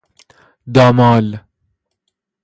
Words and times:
دامال 0.73 1.39